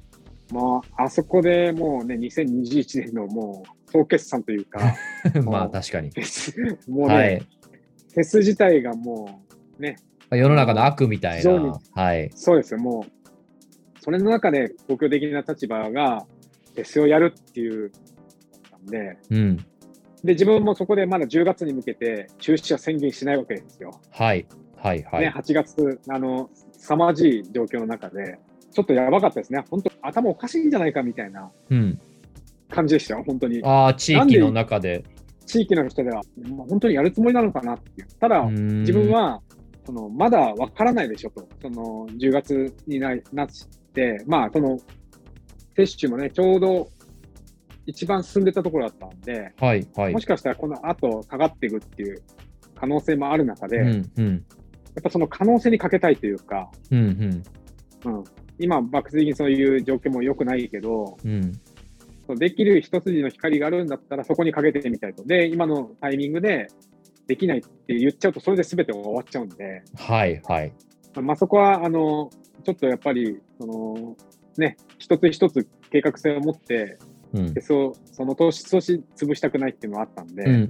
[0.52, 4.94] まあ、あそこでもうね、2021年のもう総決算というか、
[5.46, 6.12] まあ確かに。
[6.90, 9.42] もうね、はい、フェス自体がも
[9.80, 9.96] うね、
[10.30, 11.80] 世の中の悪みたいな。
[11.94, 16.26] はい、そうですよ、もう、それの中で公共的な立場が
[16.76, 17.90] フェスをやるっていう
[18.70, 19.66] なんで、うん、
[20.26, 23.92] で、自分もそこでまだ10月に向けて中止は宣言しないわけですよ。
[24.10, 25.22] はい、はい、はい。
[25.22, 28.40] ね、8月、あの、凄まじい状況の中で、
[28.72, 29.64] ちょっとやばかったですね。
[29.70, 31.52] 本当、頭おかしいんじゃないかみたいな
[32.72, 33.62] 感じでしたよ、本当に。
[33.64, 35.04] ああ、地域の中で。
[35.46, 36.24] 地域の人では、
[36.68, 38.08] 本当にやるつもりなのかなっていう。
[38.20, 39.42] ただ、自分は、
[39.86, 41.48] そのまだわからないでしょと。
[41.62, 43.48] その10月にななっ
[43.94, 44.80] て、まあ、その、
[45.76, 46.90] 接種もね、ちょうど
[47.86, 52.22] 一番進んでたところだったんで、はいはい、もしかしたらこの後下がっていくっていう
[52.76, 54.46] 可能性もある中で、うんうん、
[54.96, 57.44] やっぱその可能性にかけたいというか、うん、
[58.06, 58.14] うん。
[58.18, 58.24] うん、
[58.60, 61.52] 今、爆発的にそういう状況も良くないけど、うん、
[62.38, 65.24] できる一筋の光があるんだったら、そこにかけてみたいと。
[65.26, 66.68] で、今のタイミングで
[67.28, 70.72] できないって言っちゃうと、それで全て終わっちゃうんで、はいはい。
[71.22, 72.30] まあ、そこは、あの、
[72.64, 74.16] ちょっとやっぱり、その、
[74.58, 76.98] ね、一つ一つ計画性を持って、
[77.36, 80.70] うん、そうその投資投資潰したくないっていうのはあったんで、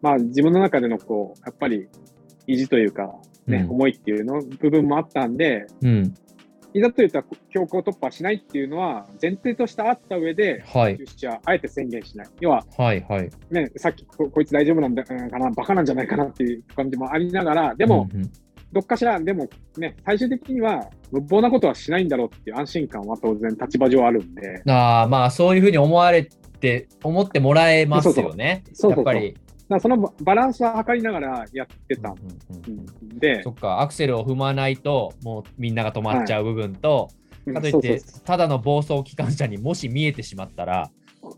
[0.00, 1.88] まあ自分の中でのこうやっぱり
[2.46, 3.14] 意地というか
[3.46, 6.14] ね、うん、思いっていうの部分もあったんで、うん、
[6.74, 12.28] いざといった強行突破しないっていうのは前提としてあった上で、はい、中止はあえて宣言しない。
[12.40, 13.30] 要は、はいはい。
[13.50, 18.30] ね、さっきここいつ大丈夫なんだかな、バカなんじゃないかなっていう感じもありながら、でも、うんうん、
[18.72, 24.62] どっかしら、でもね、最終的には無謀なことはしないんだろうっていう安心感は当然立場上あるんで。
[24.66, 28.64] あまあ、そういうふうに思われて、思ってもらえますよね。
[28.72, 29.36] そうそうそうやっぱり。
[29.68, 32.16] だそのバランスは測りながらやってたん
[33.18, 37.08] で、そっか、アクセルを踏まないと、もうみんなが止まっちゃう部分と、
[37.46, 40.90] はい、かといって、ただの暴走機関車にもし見えてしまったら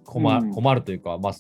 [0.05, 1.33] 困,、うん、困るというか、まあ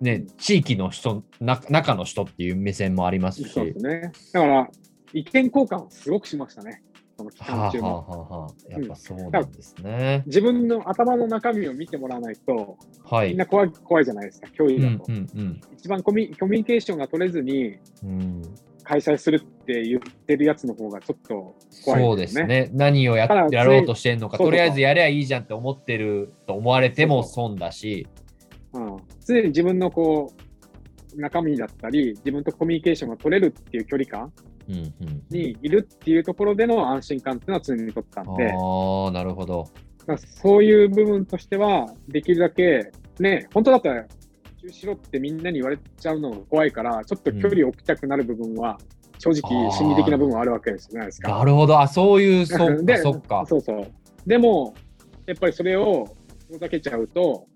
[0.00, 3.48] ね、地域の人な、中の人っていう目線もありますし。
[3.50, 4.12] そうですね。
[4.32, 4.70] だから、
[5.12, 6.82] 意見交換すごくしましたね。
[7.16, 7.88] その期間中も。
[7.88, 15.04] はあはあはあ、やっぱそうなんですね、うん、自分の頭の中身を見てもらわないと、はい、みんな怖い怖いじゃないですか、教員だと。
[15.08, 18.42] うんうんうん、一番コミコミュニケーションが取れずに、うん
[18.84, 22.70] 開催するって言ってるやつの方がちょっと怖い、ね、そうですね。
[22.72, 28.06] 何をややろうとしてんのか、とりあえずやればいいじゃんって思ってると思われても損だし。
[28.72, 28.96] うん、
[29.26, 30.32] 常に自分のこ
[31.16, 34.32] う中身だったり、自分とコミュニケーションが取れるっていう距離感
[34.66, 39.68] にいるっていうところでの安心感っていうのは常に取ったんで、ああ、なるほど。
[40.42, 44.06] そういう部分としては、できるだけ、ね、本当だったら、
[44.62, 48.78] 中しろってみんなに言われちゃうのが怖いから、ちょっと距離を置きたくなる部分は、
[49.18, 51.38] 正直、心理的な部分はあるわけですじゃないですか。
[51.38, 53.44] なるほど、あそういう、そっか、 そっか。
[53.46, 53.86] そうそう。
[54.26, 54.74] でも、
[55.26, 56.08] やっぱりそれを
[56.50, 57.46] 遠ざけちゃうと、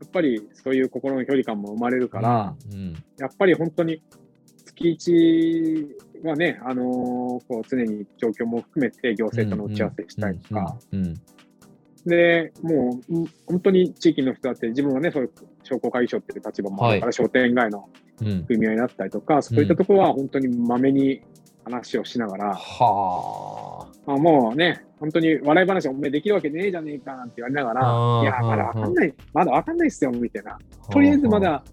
[0.00, 4.02] やっぱりそういう心の距離感も生まれるから、うんうん、やっぱり本当に
[4.66, 6.86] 月1はね、あのー、
[7.46, 10.76] こう常に状況も含めて行政との打ち合わせしたりとか、
[12.06, 15.30] で、もう本当に地域の人だって、自分はね、そういう
[15.62, 17.88] 商工会議所っていう立場もあるから、はい、商店街の
[18.46, 21.22] 組合だったりとか、うん、そういったところは本当にまめに
[21.64, 27.80] 話をしながら、はあ、まあ、もうね、本当に笑い話、お前できるわけねえじゃねえかなんて言われながら、
[28.22, 30.58] いや、まだわかんない、まだわかんないっすよ、みたいな。
[30.90, 31.64] とりあえずまだ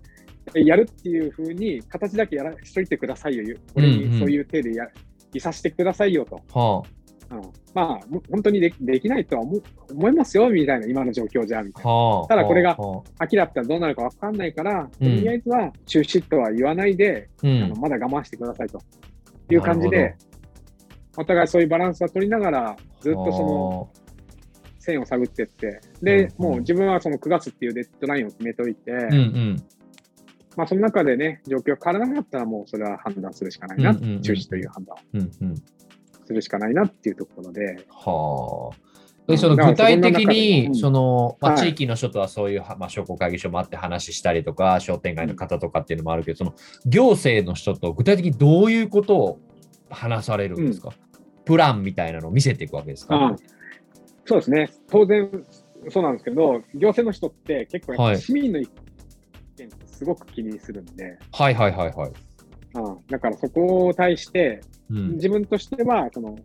[0.53, 4.87] やるっていうふうに、形だけやらしといてくださいよ、俺にそういう手でや、
[5.33, 6.35] いさせてくださいよと。
[6.53, 6.83] は
[7.29, 7.41] あ、うん、
[7.73, 7.99] まあ、
[8.29, 9.59] 本当にでできないとは思
[9.91, 11.91] 思いますよ、みたいな、今の状況じゃ、みたいな。
[11.91, 12.77] はあ、ただこれが
[13.19, 18.79] 秋だったらどうなるか分かんないから、とりあえずは中止とは言わないで、うん、あのまだ我慢してくださいと。
[19.49, 20.15] いう感じで、
[21.17, 23.89] お互いそういうバランスは取りながら、ずっとその、
[24.79, 29.63] 線を探っていって、で、うんうん、もう自分はその9月っていうデッドラインを決めておいて、うんうん
[30.57, 35.55] まあ、その中でね、状況変わらなかったら、もうそれは判断するしかないな、うんうんうん、中止という判断を
[36.25, 37.85] するしかないなっていうところで。
[37.89, 38.77] はあ。
[39.27, 49.39] でその具体的に、その、まあ、地域の人とはそういう、まあ、商工会議所もあって話したりとか、商店街の方とかっていうのもあるけど、その行政の人と具体的にどういうことを
[49.89, 53.37] 話されるんですか、うん、プランみたいなのを見せていくわけですか？
[54.25, 54.69] そうですね。
[54.89, 55.29] 当然
[55.89, 58.67] そうなんですけど、行政の人って結構市民の意
[59.57, 59.69] 見
[60.01, 62.11] すごく気にするんで、はいはいはいはい。
[62.73, 66.35] うん、だからそこを対して、うん、自分としては、その、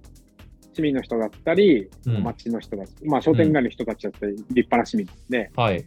[0.74, 5.86] 市民の人だったり、うん、町の人たち、まあ商店街の人たちだったり、立派な市民なんで、はい、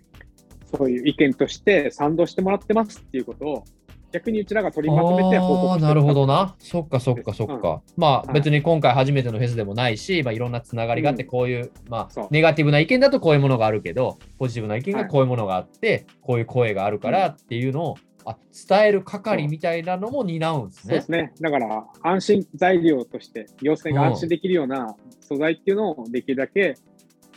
[0.76, 3.64] そういう意見として賛同してもらってますっていうことを
[4.12, 6.56] 逆にうちらが取りまとめて報告してなるほどな。
[6.60, 7.70] そっかそっかそっか。
[7.70, 17.96] うん、まあ、別に今回初めてのフェスでもないし、まあ、いろんなつながりがあって、こういう、うん、まあ、ネガティブな意見だとこういうものがあるけど、ポジティブな意見がこういうものがあって、はい、こういう声があるからっていうのを、
[18.26, 20.82] あ伝える係みたいなのも担うんですね。
[20.84, 21.34] そうですね。
[21.40, 26.76] だから、安心材料として、行政が安心できるような素材っていうのをできるだけ、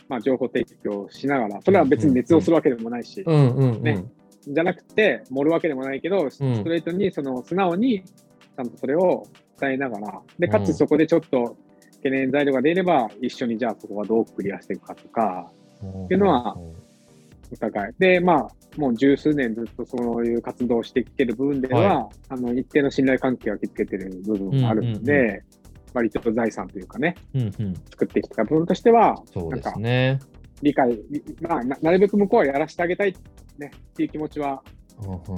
[0.09, 4.05] まあ、情報提供しながら、それは別に熱をするわけでもないし、ね、
[4.47, 9.25] じゃなくて、盛るわけでもないけど、ストレートに、その素直に、ちゃんとそれを
[9.59, 11.57] 伝えながら、で、かつそこでちょっと
[11.97, 15.51] 懸念材料が出れば、一緒にじゃあそこはどうクリアしていくかとか、
[16.05, 16.57] っていうのは、
[17.51, 17.93] お互い。
[17.99, 25.43] で、まあ、もう十数年ずっとそういう活動をしてきてる部分では、はい、あの、一定の信頼関係を築けてる部分があるので、
[25.93, 30.19] 割と財産というかね、うんうん、作ってきた部分としては、そうですね。
[30.63, 30.99] 理解、
[31.41, 33.13] まあな、なるべく向こうはやらせてあげたい、
[33.57, 34.63] ね、っていう気持ちは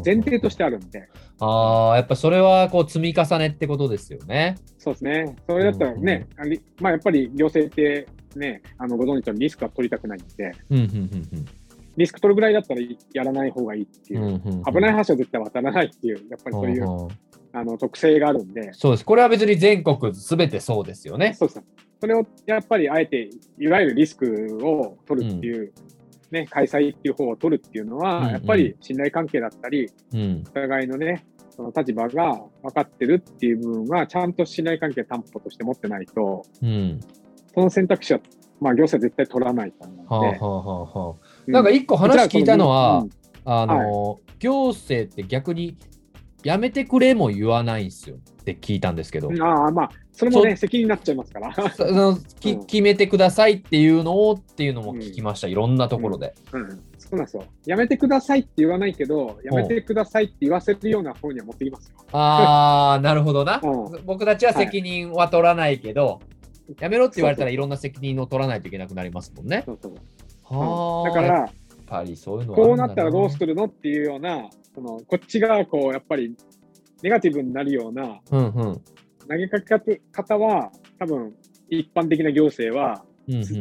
[0.05, 1.09] 前提としてあるんで。
[1.39, 4.55] ああ、やっぱそれはこう積み重ねってことですよね。
[4.77, 5.35] そうですね。
[5.49, 10.95] それだったらね、うんうん、まあやっぱり行政ってね、あのご存知のリスクは取りたくないんで、うんうんうん
[11.33, 11.45] うん
[11.97, 12.81] リスク取るぐらいだったら
[13.13, 17.09] やらない方がいいっていう、うんうんうん、危ない橋は絶対渡らないっていう、やっぱりそういう、うんうん、
[17.53, 18.73] あの特性があるんで。
[18.73, 19.05] そうです。
[19.05, 21.35] これは別に全国すべてそうですよね。
[21.39, 21.63] そうです。
[22.05, 25.71] それをやっぱりあえて、いわゆるリスクを取るっていう、うん、
[26.29, 36.99] ね、開催っていう方を取るっていうのは、うんうん、やっぱり信頼関係だったり、うん、お互いのね、その立場が分かってるっていう部分は、ちゃんと信頼関係担保として持ってないと、うん、
[37.55, 38.19] その選択肢は、
[38.61, 40.37] まあ、行政は絶対取らないと思うので。
[40.37, 41.15] はあはあは
[41.47, 43.09] あなんか一個話聞いたのは、うん、
[43.45, 45.75] あの、はい、行政って逆に
[46.45, 49.31] やめてくれも言わないんですよって聞いたんですけど。
[49.41, 51.51] ああ、まあ、それもね、責任になっちゃいますから。
[51.71, 56.35] そ のき、うん、決めてくださいっていうのをっていうのも聞きました、いろんなところで。
[56.53, 57.45] うん、うん、そうなんですよ。
[57.65, 61.95] やめてくださいって言わないけど、やめてくださいって言わせるような方には持ってきますよ。
[62.11, 63.59] ああ、なるほどな。
[64.05, 66.19] 僕たちは責任は取らないけど、は
[66.69, 69.63] い、やめろって言われたらいろんな責任を取らないといけなくなりますもんね。
[69.65, 69.93] そうそう
[70.43, 71.49] はあ、だから、
[71.85, 76.35] ぱりそういうのこうなったらどうするのっていうような、そのこっちがこうやっぱり
[77.01, 78.19] ネガティブになるような
[79.27, 81.33] 投げかけ方は、多分
[81.69, 83.03] 一般的な行政は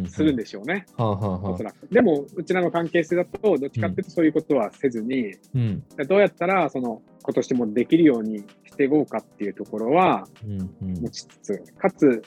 [0.09, 0.87] するんでしょうね。
[0.99, 1.89] おそらく。
[1.89, 10.29] でも、うちらの関係性だと、どっちかっていうとそういうことはせずに、うん、どうやったら、その、今年もできるようにしていこうかっていうところは
[10.81, 12.23] 持ちつつ、かつ、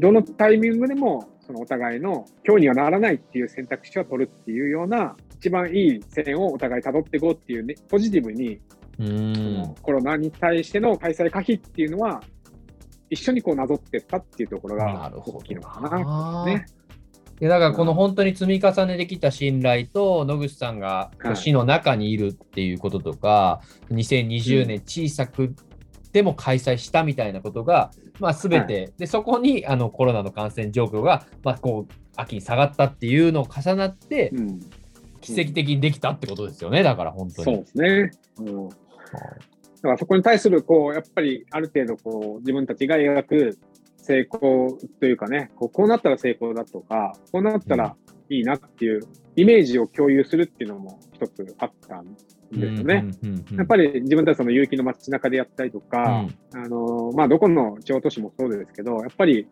[0.00, 8.60] どのタイミングでもそのお互いの今日にはならないっていう選択肢を取るっていうような一番いい線をお互い辿っていこうっていうね、ポジティブに
[8.98, 12.22] うんコロナに対しての開催可否っていうのは
[13.08, 16.44] 一緒にこうなぞってったっていうところが大きいのかな。
[16.44, 16.66] ね。
[17.40, 25.56] いやだからこの本当に積み重ねできた信頼と野口さんが市の中にいるっていうこととか、はい、2020年小さく
[26.12, 34.60] でも開催したみたいなことが、まあ、全て、はい、でそこにあのコロナの感染状況が、まあ、こう秋に下がったっていうのを重なって、うん、
[35.20, 37.44] 奇跡的にできたってことですよね、だから本当に。
[37.44, 38.68] そうですね、うん。
[38.68, 38.78] だか
[39.82, 43.58] らそこに対するこうやっぱりある程度こう自分たちが描く
[43.96, 47.96] 成功というかねこうこうなったら成功だとかこうなったら
[48.28, 49.00] いいなっていう
[49.36, 52.16] イメージを共有するっていうのも一つあったん
[52.52, 53.04] ですよね。
[53.56, 59.46] やっぱり自分たちその有機の街中でやったりとか、うん、あのまあ、どこの地方都市もそうですけど、やっぱり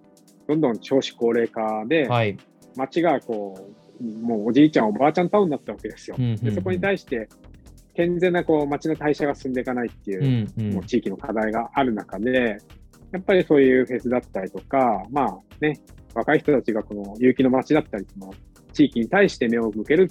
[0.49, 2.37] どんどん少子高齢化で、はい、
[2.77, 6.17] 街がこう、もうおじいちゃん、おばあちゃんタウンになったわけですよ。
[6.17, 7.29] でそこに対して、
[7.95, 10.65] 健全なこう街の代謝が進んでいかないっていう、うん。
[10.67, 12.59] うん、もう地域の課題がある中で、
[13.13, 15.81] やっぱりそういうフェスだったりとか、まあね、
[16.15, 18.07] 若い人たちがこの有機の街だったり、
[18.73, 20.11] 地域に対して目を向ける、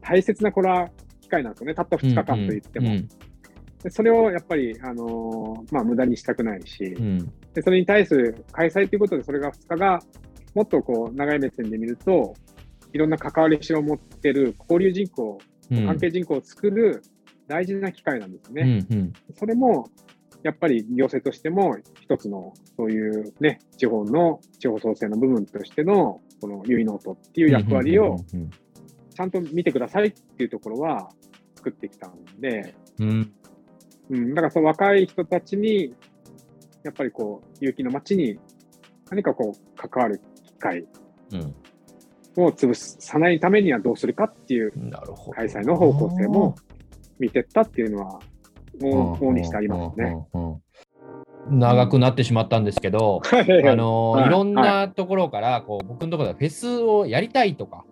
[0.00, 0.90] 大切なこれは
[1.24, 2.90] 機会なんですよね、たった2日間といっても。
[2.90, 2.96] うん。
[2.96, 3.08] うん
[3.82, 7.18] でそれをやっぱり、あのー、まあ、無駄にしたくないし、うん、
[7.52, 10.00] でそれに対する開催ということで、それが2日が
[10.54, 12.32] もっとこう長い目線で見ると、
[12.94, 17.02] いろんな関わりしを持ってる交流人口、関係人口を作る
[17.46, 18.86] 大事な機会なんですね。
[18.90, 19.90] うんうん、それも
[20.42, 28.16] やっぱり行政としても一つのそういうね、地方の地方創生の部分としてのこの結ノートっていう役割を
[29.14, 31.08] ちゃんと見てくださいっていうところは
[31.54, 33.32] 作ってきたんで、うん、
[34.10, 35.94] うん、だからその若い人たちに、
[36.82, 38.38] やっぱりこう、有機の街に
[39.10, 40.86] 何かこう、関わる機会
[42.36, 44.72] を潰さないためにはどうするかっていう
[45.34, 46.54] 開催の方向性も
[47.18, 48.20] 見てったっていうのは、
[48.80, 50.16] 往々にしてありますね。
[51.50, 53.36] 長くなってしまったんですけど、あ
[53.76, 54.30] のい。
[54.30, 57.84] ろんなところからこう僕のところでフェスをやりたいとか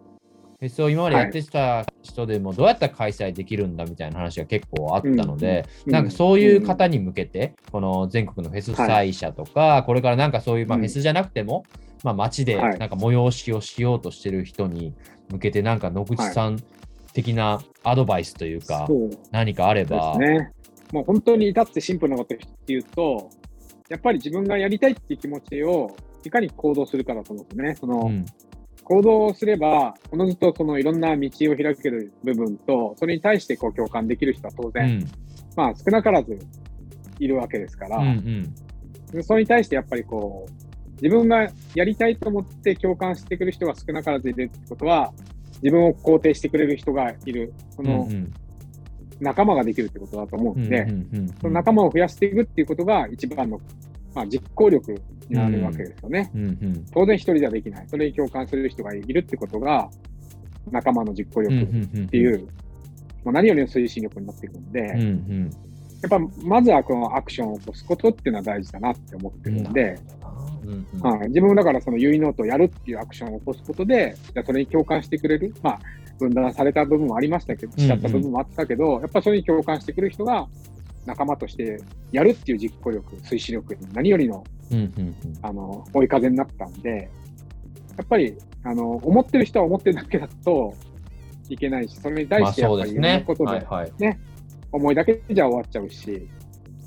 [0.63, 11.65] フェスを今までやってきた人でもどうやったら開催できるんだみたいな話が結構あったので、なんかそういう方に向けて、この全国のフェス主催者とか、これからなんかそういう、まあ、フェスじゃなくても、
[12.05, 14.95] まあ、街でなんか催しをしようとしてる人に
[15.33, 16.61] 向けて、なんか野口さん
[17.13, 18.87] 的なアドバイスというか、
[19.33, 20.17] 何かあれば。
[20.17, 20.53] ね、
[20.93, 22.37] もう本当に至ってシンプルなこと
[22.69, 23.31] 言うと、
[23.89, 27.75] やっぱり自分がやりたいっていう気持ちをいかに行動するかだと思うんですね。
[27.75, 28.25] その、うん
[28.85, 35.09] 行動すれば、おのずとそのいろんな道を開ける部分と、それに対してこう共感できる人は当然、うん、
[35.57, 36.39] まあ少なからず
[37.19, 38.55] いるわけですから、うん
[39.15, 45.13] うん、それに対してやっぱりこう、自分がやりたいと思って共感してくる人が少なからずいるってことは、
[45.63, 48.09] 自分を肯定してくれる人がいる、その
[49.21, 50.87] 仲間ができるってことだと思うんで、
[51.41, 53.61] その仲間を増やしていくっていうことが一番の
[54.15, 55.01] まあ、実行力に
[55.31, 56.31] なるわけですよね。
[56.35, 57.85] うんうん、当然一人ではできない。
[57.89, 59.91] それに共感する人がいるってことが、
[60.71, 62.47] 仲間の実行力っていう、
[63.25, 65.51] まあ、何よりの推進力になっていくんで、うんうん、
[66.03, 69.99] やっぱまずはこのアクションを起こすことっていうのは大事だなって思ってるんで、
[70.65, 75.81] うんうん、はい、自分もだからその結ノートをやるっていうアクションを起こすことで、じゃそれに共感してくれる、まあ、
[76.19, 80.47] 分断された部分もありましたけど、しちゃった部分もあったけど、うんうん、やっぱそれに共感してくる人が
[81.07, 81.79] 仲間として
[82.13, 84.45] やるっていう実行力、推進力に何よりの,、
[85.43, 87.11] あの追い風になったんで、
[87.97, 88.35] やっぱり
[88.65, 90.75] あの思ってる人は思ってるだけだと
[91.49, 94.19] いけないし、それに対してやっぱりいろんなことで、ね、はいはい、
[94.71, 96.13] 思いだけじゃ終わっちゃうし、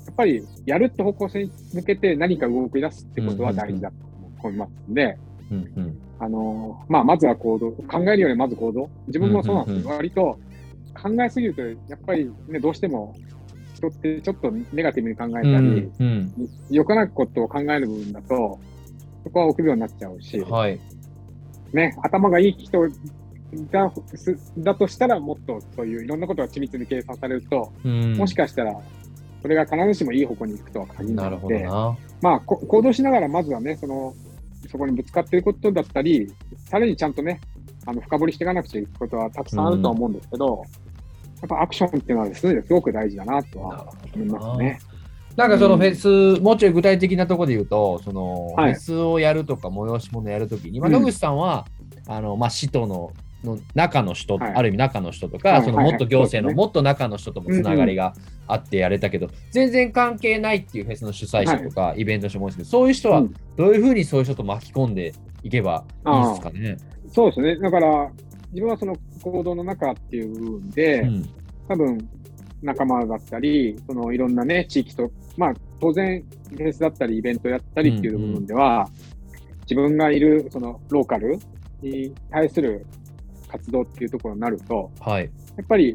[0.06, 3.96] やっぱりやるって方向性に向けて何か動き出すってことは大事だと
[4.38, 5.18] 思いますんで、
[5.50, 8.88] うんうん、あのまあ、まずは行動、考えるよりまず行動。
[9.06, 9.90] 自分もそうなんですよ。
[9.90, 10.38] 割と
[10.94, 13.14] 考えすぎると、やっぱりね、どうしても
[13.76, 16.32] 人ってちょっとネガティブに考えたり、うんうん、
[16.70, 18.58] 良くないことを考える部分だと、
[19.24, 20.80] そこは臆病になっちゃうし、はい、
[21.72, 22.80] ね、頭がいい人
[23.70, 23.92] が
[24.58, 28.80] だとしたら、もっとそういういろんなことが緻密に計算されると、うん、もしかしたら、
[29.42, 31.68] それが必ずしもいい方向に行くとは限らないので、
[32.22, 34.14] まあ、行動しながら、まずはね、その、
[34.70, 36.32] そこにぶつかっていることだったり、
[36.68, 37.40] さらにちゃんとね、
[37.84, 40.85] あの深掘りしていかなくちゃいけないことはたくさんあると思うんですけど、うんや
[41.46, 44.78] っぱアクションっていうのはですごく大事だなとは思いますね。
[45.36, 51.66] なんかそのフェス、うん、もうちょい具体的なところで言うと、その、フェスをやるとか催し物やるときに、まあ、野口さんは、
[52.06, 53.12] うん、あの、まあ、使徒の
[53.44, 58.14] の中の人、はい、ある意味中の人とか、はい、そのもっと行政のもっと中の人ともつながりが
[58.46, 63.22] あってやれたけど、うんうん、全然関係ないっていうフェスの主催者とか、イベントの人も多いですけど、そういう人は
[63.56, 66.76] どういうふうにそういう人と巻き込んでいけばいいですかね？
[67.12, 67.56] そうですね。
[67.60, 68.10] だから、
[68.56, 71.28] 自分はその行動の中っていう部分で、うん、
[71.68, 72.08] 多分
[72.62, 81.38] 仲間だったり、そのいろんなね、地域と、まあ当然、フェスだったり、イベントやったりっていう部分では、うんうん、自分がいるそのローカル
[81.82, 82.86] に対する
[83.46, 85.30] 活動っていうところになると、はい、や
[85.62, 85.94] っぱり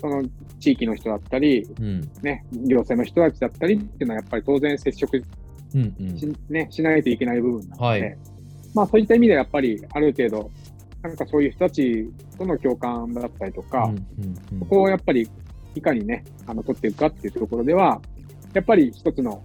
[0.00, 0.22] その
[0.60, 5.24] 地域の人だったり、うん、ね、行政の人たちだったりっていうのは、やっぱり当然接触し
[5.74, 8.18] うんうん、ね、しないといけない部分なので、はい、
[8.74, 10.52] まあそういった意味でやっぱりある程度、
[11.02, 13.92] なんかそういう人たちとの共感だったりとか、
[14.58, 15.28] そこをやっぱり
[15.74, 18.00] いかにね、あの、取っていくかっていうところでは、
[18.54, 19.42] やっぱり一つの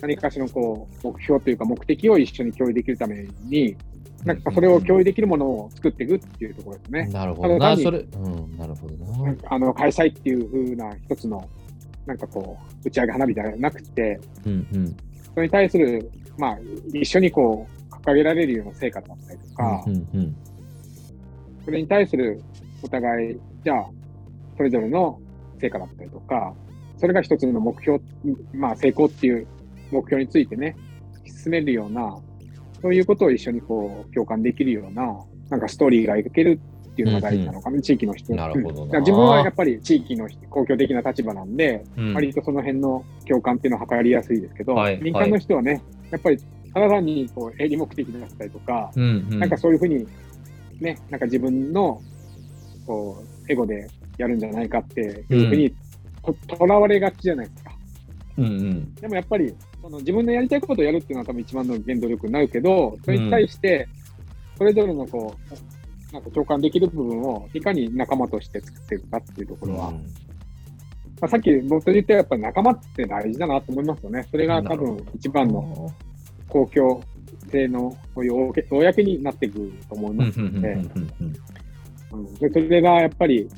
[0.00, 3.76] 何かしらのこう、目標というか目的を一緒に共有できるために、
[4.24, 7.08] なんかそれを共有できるものを作っていくっていうところですね。
[7.12, 8.94] なるほどな、それ、うん、なるほど
[9.24, 9.34] な。
[9.48, 11.48] あの、開催っていうふうな一つの、
[12.06, 14.96] なんかこう、打ち上げ花火ではなくて、うんうん、
[15.34, 16.58] それに対する、まあ、
[16.92, 20.36] 一緒にこう、掲げられるような成果だったりとか、うんうんうん
[21.64, 22.40] それに対する
[22.82, 23.86] お互い、じゃあ、
[24.56, 25.20] それぞれの
[25.60, 26.54] 成果だったりとか、
[26.98, 28.00] それが一つの目標、
[28.52, 29.46] まあ成功っていう
[29.90, 30.76] 目標についてね、
[31.24, 32.18] 進めるような、
[32.80, 35.18] そういうことを一緒にこう共感できるような、
[35.50, 36.60] なんかストーリーが描ける
[36.92, 38.34] っていうのが大事なのかな、うんうん、地域の人。
[38.34, 46.38] なるほど自分はやっぱり地域の公共的な立場なんで、うん、割とその辺の共感っていうのは図りやすいですけど、はい、民間の人はね、やっぱり
[46.74, 50.06] ただ単にこう営利目的だったりとか、うんうん、なんかそういうふうに
[50.80, 52.00] ね、なんか自分の、
[52.86, 55.74] こう、エゴでやるんじゃないかっていうふうに
[56.22, 57.72] と、とらわれがちじゃないですか。
[58.38, 63.88] うんうん、でもやっぱり、その自分のやりたいことをやるっていうのは多分一番の原動力になるけど、それに対して、
[64.56, 70.00] それぞれのこう、なんか共感できる部分をいかに仲間として作っていくかっていうところは、うん、ま
[71.22, 74.26] あ、さっき僕と言ったやっぱり仲間って大事だなと思いますよね。
[74.30, 75.90] それが多分一番の
[76.48, 77.02] 公共
[77.50, 80.40] 性のこういう公になっていくと思います。
[80.40, 83.48] ので、それがやっぱり、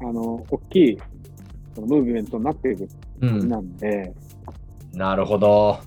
[0.00, 0.98] あの、大きい
[1.74, 2.88] そのムーブメントになっていく
[3.20, 4.12] なんで、
[4.92, 5.78] うん、なるほど。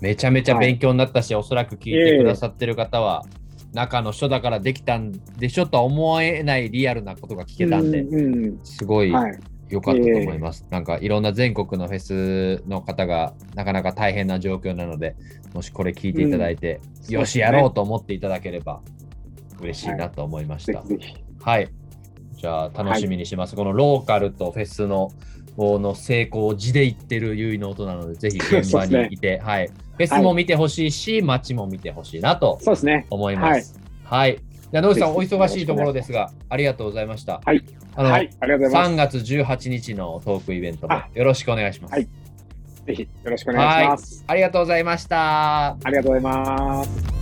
[0.00, 3.24] めちゃめちゃ勉強になったし、はい、おそらく聞いてくださってる方は、
[3.72, 9.12] 中の人だからできたんでしょとは思えないリアルなことが聞けたんで、うんうん、すごい
[9.68, 15.16] 良かったと思います、はいえー、なんかいろんな全国のフェスの方がなかなか大変な状況なので、
[15.54, 18.80] もしこれ聞いていただいて、うん、よし、やろうと思っていただければ
[19.60, 20.80] 嬉しいなと思いました。
[20.80, 20.90] はい、
[21.40, 21.68] はい、
[22.36, 23.56] じゃあ楽しみにします。
[23.56, 25.10] はい、このローカルとフェスの
[25.58, 29.66] の成功を地で言ってる結の音なので、ぜひ現場にいて、ね、はい。
[29.66, 32.60] フェスも見てほしいし、街も見てほしいなと
[33.10, 33.80] 思います。
[34.04, 34.38] はい。
[34.70, 37.40] じゃあ野口さん、お忙しいところですが、ありがとうございました。
[37.44, 37.64] はい。
[37.94, 39.16] あの、はい、ありがとうございます。
[39.16, 41.92] 3月18日のトークイベントもよろしくお願いします。
[41.92, 42.08] はい。
[42.86, 44.24] ぜひよろしくお願いします。
[44.26, 45.70] ありがとうございました。
[45.70, 47.17] ありがとうございます。